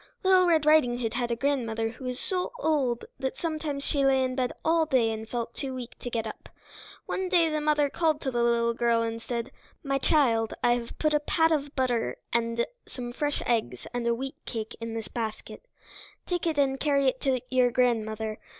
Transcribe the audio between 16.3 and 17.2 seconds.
it and carry